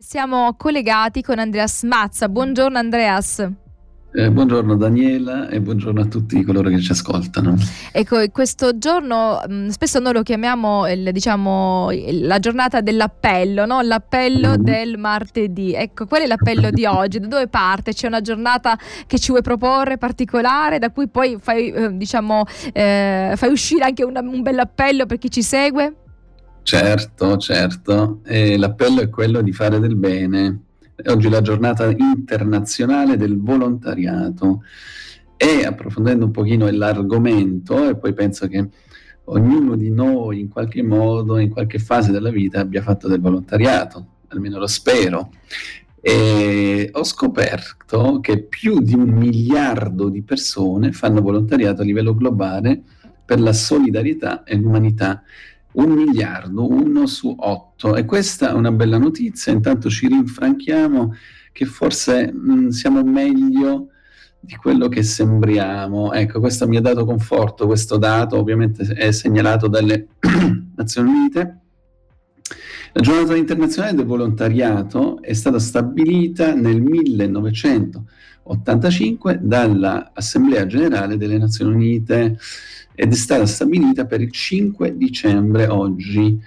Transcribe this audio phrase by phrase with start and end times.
[0.00, 2.28] Siamo collegati con Andreas Mazza.
[2.28, 3.44] Buongiorno Andreas.
[4.14, 7.56] Eh, buongiorno Daniela e buongiorno a tutti coloro che ci ascoltano.
[7.90, 13.80] Ecco, questo giorno mh, mm, spesso noi lo chiamiamo il, diciamo, la giornata dell'appello, no?
[13.80, 14.62] l'appello mm.
[14.62, 15.74] del martedì.
[15.74, 17.18] Ecco, qual è l'appello di oggi?
[17.18, 17.92] Da dove parte?
[17.92, 23.32] C'è una giornata che ci vuoi proporre particolare, da cui poi fai, eh, diciamo, eh,
[23.34, 25.92] fai uscire anche una, un bel appello per chi ci segue?
[26.68, 28.20] Certo, certo.
[28.26, 30.64] E l'appello è quello di fare del bene.
[31.06, 34.60] Oggi è la giornata internazionale del volontariato
[35.38, 38.68] e approfondendo un pochino l'argomento, e poi penso che
[39.24, 44.06] ognuno di noi in qualche modo, in qualche fase della vita abbia fatto del volontariato,
[44.28, 45.30] almeno lo spero.
[46.02, 52.82] E ho scoperto che più di un miliardo di persone fanno volontariato a livello globale
[53.24, 55.22] per la solidarietà e l'umanità
[55.72, 57.96] un miliardo, uno su otto.
[57.96, 61.14] E questa è una bella notizia, intanto ci rinfranchiamo
[61.52, 63.88] che forse mh, siamo meglio
[64.40, 66.12] di quello che sembriamo.
[66.12, 70.08] Ecco, questo mi ha dato conforto, questo dato ovviamente è segnalato dalle
[70.76, 71.58] Nazioni Unite.
[72.92, 82.38] La giornata internazionale del volontariato è stata stabilita nel 1985 dall'Assemblea generale delle Nazioni Unite
[82.94, 86.40] ed è stata stabilita per il 5 dicembre oggi.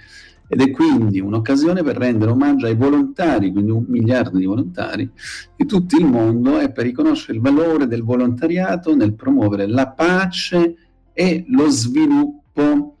[0.48, 5.10] Ed è quindi un'occasione per rendere omaggio ai volontari, quindi un miliardo di volontari
[5.56, 10.76] di tutto il mondo e per riconoscere il valore del volontariato nel promuovere la pace
[11.14, 12.91] e lo sviluppo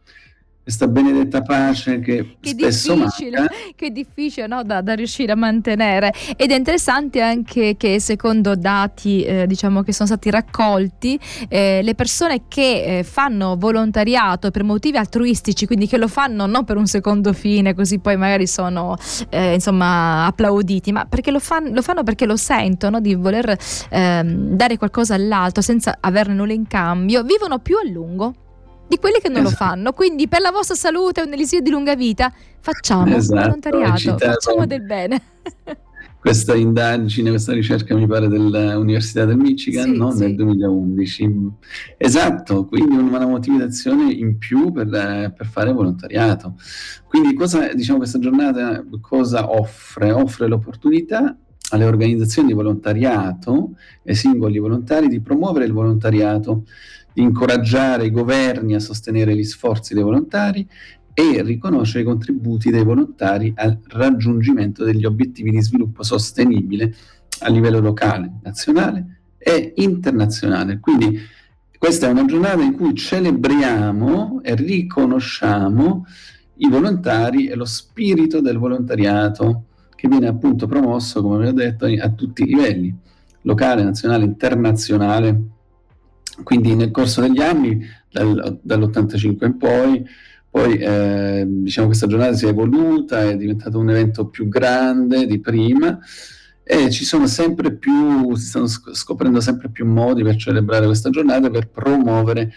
[0.62, 3.54] questa benedetta pace che, che spesso difficile, manca.
[3.74, 4.62] Che è difficile no?
[4.62, 9.92] da, da, riuscire a mantenere ed è interessante anche che secondo dati eh, diciamo che
[9.92, 11.18] sono stati raccolti
[11.48, 16.64] eh, le persone che eh, fanno volontariato per motivi altruistici quindi che lo fanno non
[16.64, 18.96] per un secondo fine così poi magari sono
[19.30, 23.56] eh, insomma applauditi ma perché lo, fan, lo, fanno perché lo sentono di voler
[23.90, 28.34] ehm, dare qualcosa all'altro senza averne nulla in cambio vivono più a lungo
[28.92, 29.50] di quelli che non esatto.
[29.50, 29.92] lo fanno.
[29.92, 32.30] Quindi per la vostra salute e un elisir di lunga vita
[32.60, 35.22] facciamo esatto, volontariato, facciamo del bene.
[36.20, 40.10] questa indagine, questa ricerca mi pare dell'Università del Michigan sì, no?
[40.12, 40.20] sì.
[40.20, 41.30] nel 2011.
[41.96, 46.54] Esatto, quindi una motivazione in più per, per, fare volontariato.
[47.08, 50.12] Quindi cosa, diciamo, questa giornata cosa offre?
[50.12, 51.36] Offre l'opportunità
[51.72, 53.72] alle organizzazioni di volontariato
[54.02, 56.64] e singoli volontari di promuovere il volontariato
[57.12, 60.66] di incoraggiare i governi a sostenere gli sforzi dei volontari
[61.14, 66.94] e riconoscere i contributi dei volontari al raggiungimento degli obiettivi di sviluppo sostenibile
[67.40, 70.78] a livello locale, nazionale e internazionale.
[70.78, 71.18] Quindi
[71.78, 76.04] questa è una giornata in cui celebriamo e riconosciamo
[76.56, 79.64] i volontari e lo spirito del volontariato
[80.02, 82.92] che viene appunto promosso, come vi ho detto, a tutti i livelli,
[83.42, 85.40] locale, nazionale, internazionale
[86.42, 90.04] quindi nel corso degli anni, dal, dall'85 in poi,
[90.50, 95.38] poi eh, diciamo questa giornata si è evoluta, è diventato un evento più grande di
[95.38, 96.00] prima
[96.64, 101.48] e ci sono sempre più, si stanno scoprendo sempre più modi per celebrare questa giornata,
[101.48, 102.52] per promuovere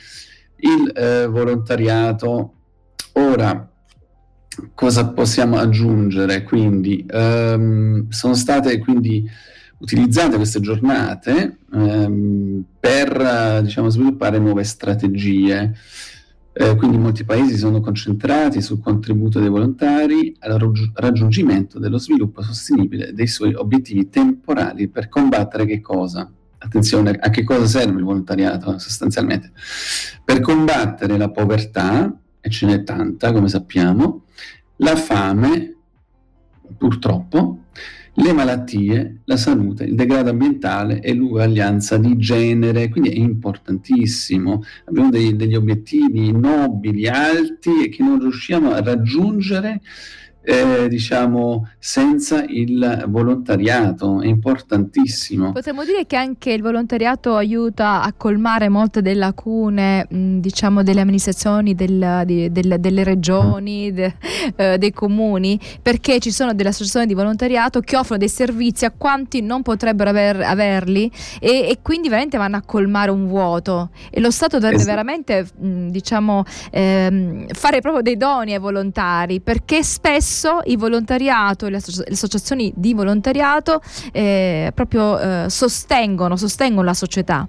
[0.57, 2.53] il eh, volontariato.
[3.13, 3.69] Ora,
[4.73, 6.43] cosa possiamo aggiungere?
[6.43, 9.29] Quindi, um, sono state quindi
[9.77, 15.73] utilizzate queste giornate ehm, per diciamo, sviluppare nuove strategie.
[16.57, 23.11] Eh, quindi molti paesi sono concentrati sul contributo dei volontari al raggiungimento dello sviluppo sostenibile
[23.11, 26.31] dei suoi obiettivi temporali per combattere che cosa?
[26.57, 29.51] Attenzione, a che cosa serve il volontariato sostanzialmente?
[30.23, 34.24] Per combattere la povertà, e ce n'è tanta come sappiamo,
[34.77, 35.75] la fame,
[36.77, 37.59] purtroppo,
[38.17, 44.63] le malattie, la salute, il degrado ambientale e l'uguaglianza di genere, quindi è importantissimo.
[44.85, 49.81] Abbiamo dei, degli obiettivi nobili, alti e che non riusciamo a raggiungere
[50.45, 55.51] eh, diciamo, senza il volontariato, è importantissimo.
[55.51, 61.01] Potremmo dire che anche il volontariato aiuta a colmare molte delle lacune, mh, diciamo, delle
[61.01, 64.15] amministrazioni, del, di, del, delle regioni, de,
[64.55, 68.93] eh, dei comuni, perché ci sono delle associazioni di volontariato che offrono dei servizi a
[68.95, 74.19] quanti non potrebbero aver, averli e, e, quindi veramente vanno a colmare un vuoto e
[74.19, 74.91] lo Stato dovrebbe esatto.
[74.91, 81.69] veramente, mh, diciamo, ehm, fare proprio dei doni ai volontari, perché spesso spesso il volontariato,
[81.69, 87.47] le, le associazioni di volontariato eh, proprio eh, sostengono, sostengono la società.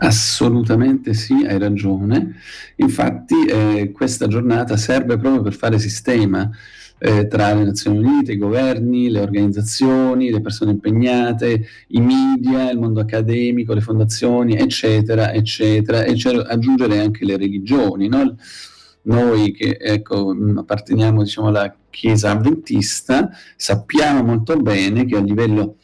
[0.00, 2.36] Assolutamente sì, hai ragione.
[2.76, 6.48] Infatti eh, questa giornata serve proprio per fare sistema,
[7.00, 12.78] eh, tra le Nazioni Unite, i governi, le organizzazioni, le persone impegnate, i media, il
[12.78, 16.16] mondo accademico, le fondazioni, eccetera, eccetera, e
[16.46, 18.06] aggiungere anche le religioni.
[18.06, 18.36] No?
[19.02, 25.78] Noi che ecco, apparteniamo diciamo, alla Chiesa avventista sappiamo molto bene che a livello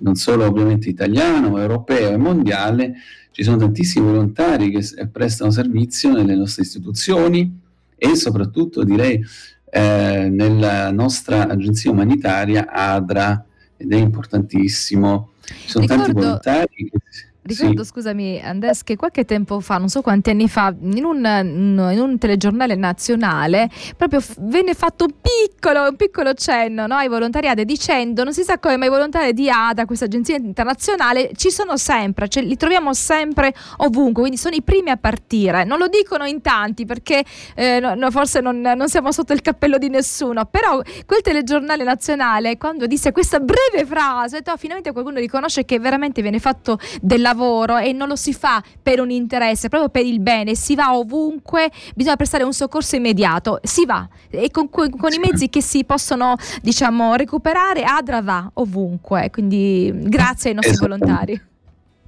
[0.00, 2.96] non solo ovviamente italiano, ma europeo e mondiale
[3.30, 7.58] ci sono tantissimi volontari che prestano servizio nelle nostre istituzioni
[7.96, 9.24] e soprattutto direi
[9.70, 13.46] eh, nella nostra agenzia umanitaria ADRA
[13.78, 15.30] ed è importantissimo.
[15.40, 16.04] Ci sono Ricordo...
[16.04, 16.98] tanti volontari che
[17.46, 17.90] Ricordo, sì.
[17.90, 22.16] scusami Andres, che qualche tempo fa, non so quanti anni fa, in un, in un
[22.16, 23.68] telegiornale nazionale,
[23.98, 28.58] proprio venne fatto un piccolo, un piccolo cenno no, ai volontariati dicendo, non si sa
[28.58, 32.94] come, ma i volontari di ADA, questa agenzia internazionale, ci sono sempre, cioè, li troviamo
[32.94, 35.64] sempre ovunque, quindi sono i primi a partire.
[35.64, 37.22] Non lo dicono in tanti perché
[37.56, 41.84] eh, no, no, forse non, non, siamo sotto il cappello di nessuno, però quel telegiornale
[41.84, 47.32] nazionale, quando disse questa breve frase, oh, finalmente qualcuno riconosce che veramente viene fatto della
[47.33, 47.33] lavoro
[47.78, 51.70] e non lo si fa per un interesse, proprio per il bene, si va ovunque,
[51.94, 54.08] bisogna prestare un soccorso immediato, si va.
[54.30, 59.92] E con, con, con i mezzi che si possono diciamo recuperare Adra va ovunque, quindi
[59.94, 61.40] grazie ai nostri volontari.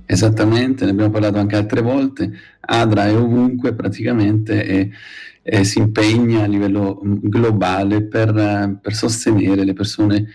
[0.09, 2.31] Esattamente, ne abbiamo parlato anche altre volte,
[2.61, 4.91] Adra è ovunque praticamente e,
[5.43, 10.29] e si impegna a livello mm, globale per, per sostenere le persone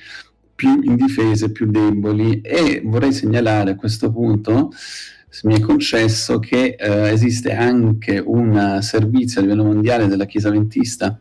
[0.61, 2.39] più indifese, più deboli.
[2.41, 4.71] E vorrei segnalare a questo punto,
[5.27, 10.51] se mi è concesso, che eh, esiste anche un servizio a livello mondiale della Chiesa
[10.51, 11.19] Ventista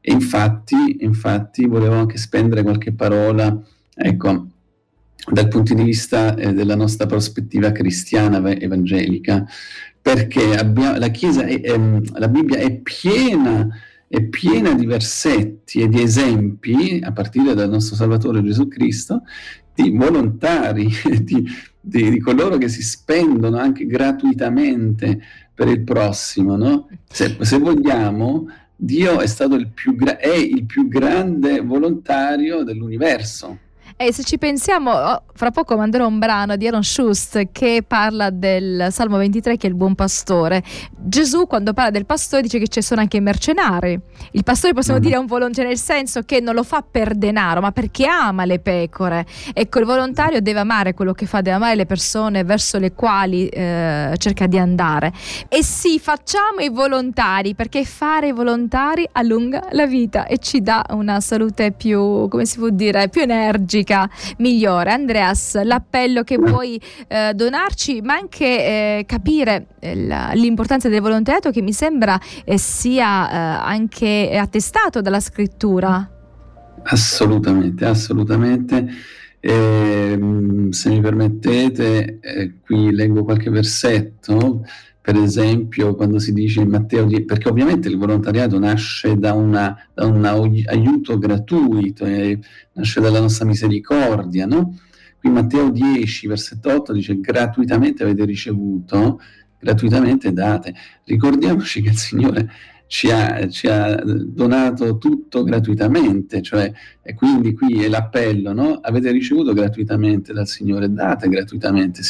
[0.01, 3.57] E infatti, infatti volevo anche spendere qualche parola,
[3.95, 4.47] ecco,
[5.31, 9.47] dal punto di vista eh, della nostra prospettiva cristiana evangelica,
[10.03, 13.69] perché abbiamo, la Chiesa, è, è, la Bibbia è piena
[14.09, 19.23] è piena di versetti e di esempi, a partire dal nostro Salvatore Gesù Cristo,
[19.75, 20.89] di volontari,
[21.21, 21.45] di,
[21.81, 25.21] di, di coloro che si spendono anche gratuitamente
[25.53, 26.57] per il prossimo.
[26.57, 26.89] No?
[27.09, 33.59] Se, se, vogliamo, Dio è stato il più, gra- è il più grande volontario dell'universo.
[33.99, 38.29] E se ci pensiamo, oh, fra poco manderò un brano di Aaron Schust che parla
[38.29, 40.63] del Salmo 23 che è il buon pastore.
[40.91, 43.99] Gesù quando parla del pastore dice che ci sono anche i mercenari.
[44.33, 45.03] Il pastore possiamo mm.
[45.03, 48.45] dire è un volontario nel senso che non lo fa per denaro, ma perché ama
[48.45, 49.25] le pecore.
[49.55, 53.49] Ecco, il volontario deve amare quello che fa, deve amare le persone verso le quali
[53.49, 55.11] eh, cerca di andare.
[55.49, 60.85] E sì, facciamo i volontari perché fare i volontari allunga la vita e ci dà
[60.91, 64.91] una salute più, come si può dire, più energica musica migliore.
[64.91, 71.51] Andreas, l'appello che vuoi eh, donarci, ma anche eh, capire eh, la, l'importanza del volontariato
[71.51, 76.11] che mi sembra eh, sia eh, anche attestato dalla scrittura.
[76.83, 78.87] Assolutamente, assolutamente.
[79.39, 80.19] Eh,
[80.71, 82.19] se mi permettete,
[82.65, 84.65] qui leggo qualche versetto
[85.07, 90.05] per esempio quando si dice Matteo 10, perché ovviamente il volontariato nasce da, una, da
[90.05, 92.41] un aiuto gratuito, eh,
[92.73, 94.77] nasce dalla nostra misericordia, no?
[95.21, 99.21] Qui Matteo 10, versetto 8 dice gratuitamente avete ricevuto,
[99.61, 100.75] gratuitamente date.
[101.05, 102.51] Ricordiamoci che il Signore
[102.89, 108.81] ci ha, ci ha donato tutto gratuitamente, cioè, e quindi qui è l'appello, no?
[108.83, 112.03] Avete ricevuto gratuitamente dal Signore, date gratuitamente.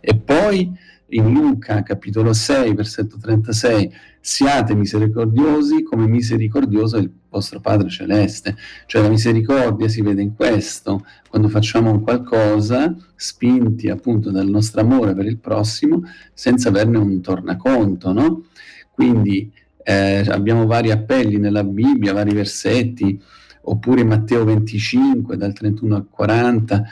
[0.00, 7.60] E poi in Luca capitolo 6, versetto 36, siate misericordiosi come misericordioso è il vostro
[7.60, 8.56] Padre Celeste.
[8.86, 15.14] Cioè la misericordia si vede in questo, quando facciamo qualcosa spinti appunto dal nostro amore
[15.14, 16.02] per il prossimo
[16.32, 18.44] senza averne un tornaconto, no?
[18.90, 19.52] Quindi
[19.82, 23.20] eh, abbiamo vari appelli nella Bibbia, vari versetti,
[23.62, 26.84] oppure Matteo 25 dal 31 al 40,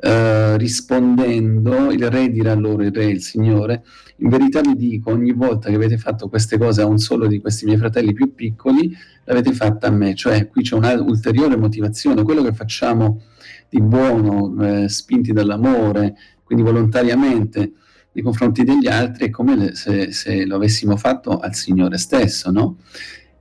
[0.00, 3.84] eh, rispondendo, il re dirà loro, il re, il Signore,
[4.16, 7.40] in verità vi dico, ogni volta che avete fatto queste cose a un solo di
[7.40, 12.42] questi miei fratelli più piccoli, l'avete fatta a me, cioè qui c'è un'ulteriore motivazione, quello
[12.42, 13.22] che facciamo
[13.68, 17.72] di buono, eh, spinti dall'amore, quindi volontariamente
[18.12, 22.78] nei confronti degli altri, è come se, se lo avessimo fatto al Signore stesso, no?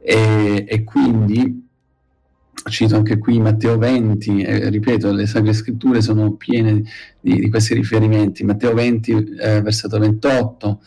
[0.02, 1.65] E, e quindi
[2.70, 6.84] cito anche qui Matteo 20, eh, ripeto, le Sacre Scritture sono piene
[7.20, 8.44] di, di questi riferimenti.
[8.44, 10.82] Matteo 20, eh, versetto 28,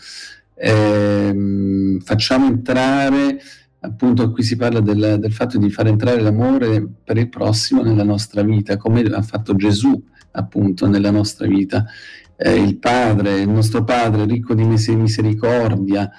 [0.55, 3.39] ehm, facciamo entrare,
[3.81, 8.05] appunto qui si parla del, del, fatto di far entrare l'amore per il prossimo nella
[8.05, 11.85] nostra vita, come ha fatto Gesù appunto nella nostra vita.
[12.37, 16.11] Eh, il Padre, il nostro Padre ricco di misericordia.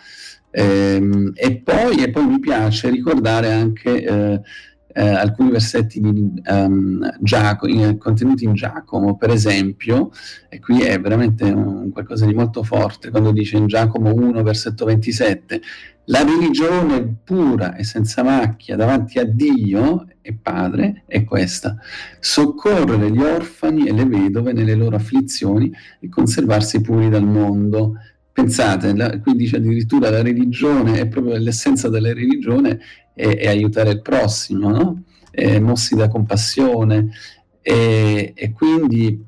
[0.52, 4.42] Ehm, e, poi, e, poi, mi piace ricordare anche eh,
[4.94, 10.12] eh, alcuni versetti di, um, Giacomo, contenuti in Giacomo, per esempio,
[10.50, 14.86] e qui è veramente un, qualcosa di molto forte, quando dice in Giacomo 1, versetto
[14.86, 15.62] 27,
[16.06, 21.78] la religione pura e senza macchia davanti a Dio e Padre è questa,
[22.20, 27.94] soccorrere gli orfani e le vedove nelle loro afflizioni e conservarsi puri dal mondo.
[28.40, 32.80] Pensate, la, qui dice addirittura la religione, è proprio l'essenza della religione,
[33.14, 35.04] è, è aiutare il prossimo, no?
[35.30, 37.10] è mossi da compassione
[37.62, 39.22] e, e quindi,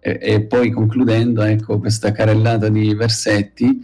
[0.00, 3.78] e, e, poi concludendo, ecco, questa carellata di versetti,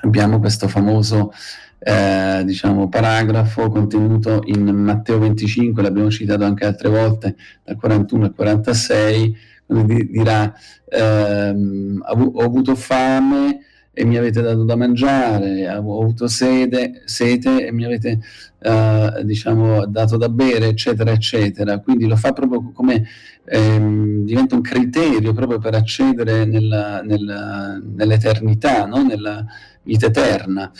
[0.00, 1.32] abbiamo questo famoso
[1.78, 8.34] eh, diciamo, paragrafo contenuto in Matteo 25, l'abbiamo citato anche altre volte, dal 41 al
[8.34, 10.54] 46, dove dirà
[10.88, 13.60] ehm, ho avuto fame
[13.98, 18.20] e mi avete dato da mangiare, ho avuto sede, sete e mi avete
[18.58, 21.80] uh, diciamo, dato da bere, eccetera, eccetera.
[21.80, 23.06] Quindi lo fa proprio come
[23.46, 29.02] ehm, diventa un criterio proprio per accedere nella, nella, nell'eternità, no?
[29.02, 29.42] nella
[29.82, 30.70] vita eterna.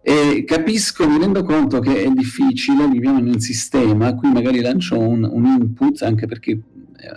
[0.00, 4.98] E capisco, mi rendo conto che è difficile, viviamo in un sistema, qui magari lancio
[4.98, 6.60] un, un input, anche perché eh,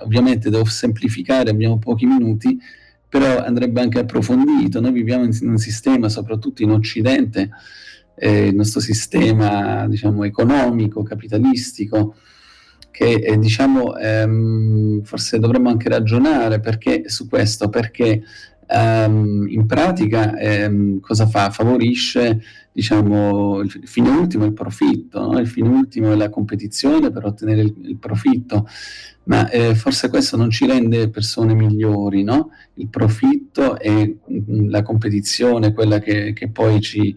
[0.04, 2.58] ovviamente devo semplificare, abbiamo pochi minuti,
[3.10, 4.82] però andrebbe anche approfondito.
[4.82, 7.50] Noi viviamo in un sistema, soprattutto in Occidente,
[8.16, 12.16] eh, il nostro sistema diciamo, economico, capitalistico,
[12.92, 18.24] che eh, diciamo, ehm, forse dovremmo anche ragionare perché, su questo, perché
[18.68, 21.50] ehm, in pratica ehm, cosa fa?
[21.50, 25.40] Favorisce diciamo, il fine ultimo è il profitto, no?
[25.40, 28.68] il fine ultimo è la competizione per ottenere il, il profitto
[29.28, 32.50] ma eh, forse questo non ci rende persone migliori, no?
[32.76, 37.16] Il profitto e mm, la competizione, quella che, che poi ci,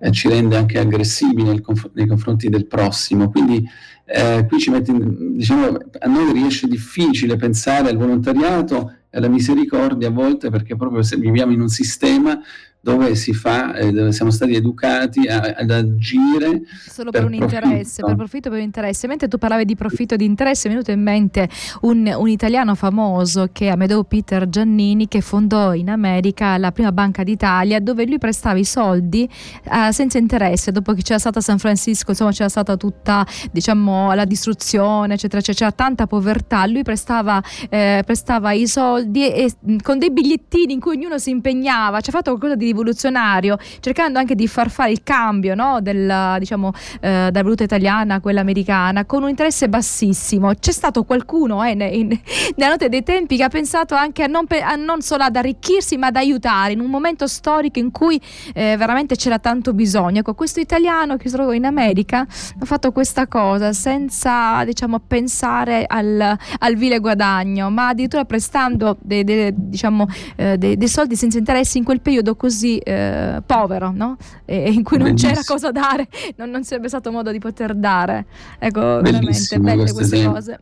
[0.00, 3.30] eh, ci, rende anche aggressivi nel conf- nei confronti del prossimo.
[3.30, 3.64] Quindi
[4.04, 10.10] eh, qui ci mette, diciamo, a noi riesce difficile pensare al volontariato alla misericordia a
[10.10, 12.40] volte perché proprio se viviamo in un sistema
[12.86, 17.36] dove si fa, eh, dove siamo stati educati a, ad agire solo per, per un
[17.36, 17.64] profitto.
[17.66, 19.08] interesse, per profitto per un interesse.
[19.08, 21.48] Mentre tu parlavi di profitto e di interesse, mi è venuto in mente
[21.80, 26.92] un, un, italiano famoso che è Amedeo Peter Giannini che fondò in America la prima
[26.92, 29.28] banca d'Italia dove lui prestava i soldi
[29.64, 34.24] eh, senza interesse dopo che c'era stata San Francisco, insomma c'era stata tutta diciamo la
[34.24, 39.98] distruzione, eccetera, eccetera, c'era tanta povertà, lui prestava, eh, prestava i soldi e, e, con
[39.98, 44.34] dei bigliettini in cui ognuno si impegnava, ci ha fatto qualcosa di rivoluzionario, cercando anche
[44.34, 49.04] di far fare il cambio no, del, diciamo, eh, dalla valuta italiana a quella americana
[49.04, 50.52] con un interesse bassissimo.
[50.54, 52.08] C'è stato qualcuno eh, in,
[52.56, 55.96] nella notte dei tempi che ha pensato anche a non, a non, solo ad arricchirsi
[55.96, 58.20] ma ad aiutare in un momento storico in cui
[58.54, 60.20] eh, veramente c'era tanto bisogno.
[60.20, 65.84] Ecco, questo italiano che si trova in America ha fatto questa cosa senza diciamo, pensare
[65.86, 71.38] al, al vile guadagno, ma addirittura prestando dei, dei, diciamo, eh, dei, dei soldi senza
[71.38, 74.16] interessi in quel periodo così così eh, povero, no?
[74.44, 75.32] E, in cui non Bellissimo.
[75.32, 78.26] c'era cosa dare, non, non sarebbe stato modo di poter dare.
[78.58, 80.32] Ecco, Bellissimo veramente belle queste esempio.
[80.32, 80.60] cose.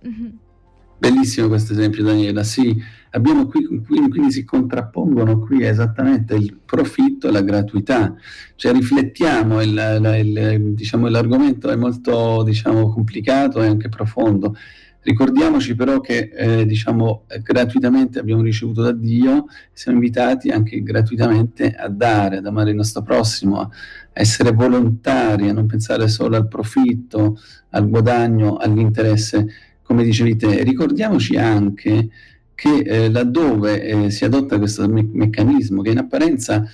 [0.97, 2.43] Bellissimo questo esempio, Daniela.
[2.43, 2.75] Sì,
[3.11, 8.15] abbiamo qui, qui, quindi si contrappongono qui esattamente il profitto e la gratuità.
[8.55, 14.57] Cioè riflettiamo, il, il, il, diciamo, l'argomento è molto diciamo, complicato e anche profondo
[15.05, 21.89] Ricordiamoci però che eh, diciamo, gratuitamente abbiamo ricevuto da Dio, siamo invitati anche gratuitamente a
[21.89, 23.69] dare, ad amare il nostro prossimo, a
[24.15, 27.39] essere volontari, a non pensare solo al profitto,
[27.71, 29.47] al guadagno, all'interesse,
[29.83, 30.63] come dicevi te.
[30.63, 32.09] Ricordiamoci anche
[32.55, 36.67] che eh, laddove eh, si adotta questo me- meccanismo, che in apparenza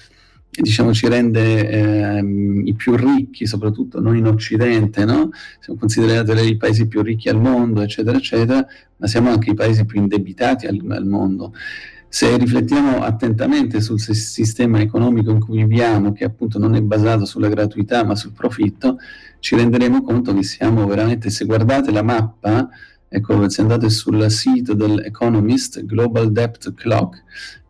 [0.62, 5.30] diciamo ci rende ehm, i più ricchi, soprattutto noi in Occidente, no?
[5.60, 9.84] siamo considerati i paesi più ricchi al mondo, eccetera, eccetera, ma siamo anche i paesi
[9.84, 11.52] più indebitati al, al mondo.
[12.12, 17.48] Se riflettiamo attentamente sul sistema economico in cui viviamo, che appunto non è basato sulla
[17.48, 18.98] gratuità ma sul profitto,
[19.38, 22.68] ci renderemo conto che siamo veramente, se guardate la mappa,
[23.12, 27.22] ecco, se andate sul sito dell'Economist, Global Debt Clock,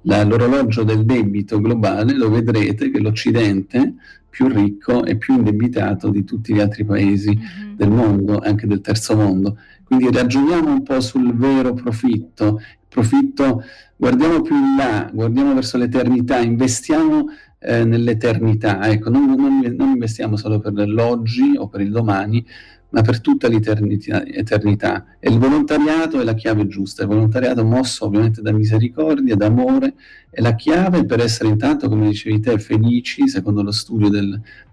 [0.02, 3.94] l'orologio del debito globale, lo vedrete che l'Occidente
[4.28, 7.74] più ricco e più indebitato di tutti gli altri paesi mm-hmm.
[7.74, 9.58] del mondo, anche del terzo mondo.
[9.82, 13.64] Quindi ragioniamo un po' sul vero profitto, profitto,
[13.96, 17.26] guardiamo più in là, guardiamo verso l'eternità, investiamo
[17.58, 22.46] eh, nell'eternità, ecco, non, non, non, investiamo solo per l'oggi o per il domani,
[22.90, 24.24] ma per tutta l'eternità.
[25.18, 29.94] E il volontariato è la chiave giusta, il volontariato mosso ovviamente da misericordia, da amore,
[30.30, 34.08] è la chiave per essere intanto, come dicevi te, felici, secondo lo studio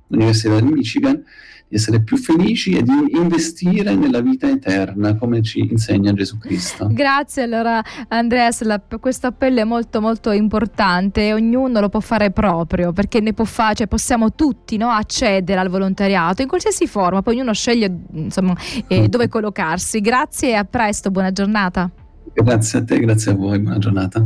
[0.07, 1.23] dell'Università del Michigan,
[1.69, 6.87] di essere più felici e di investire nella vita eterna, come ci insegna Gesù Cristo.
[6.89, 12.93] Grazie allora Andreas, la, questo appello è molto molto importante ognuno lo può fare proprio,
[12.93, 17.35] perché ne può fare, cioè possiamo tutti no, accedere al volontariato in qualsiasi forma, poi
[17.35, 18.55] ognuno sceglie insomma,
[18.87, 19.99] eh, dove collocarsi.
[19.99, 21.91] Grazie e a presto, buona giornata.
[22.33, 24.25] Grazie a te, grazie a voi, buona giornata.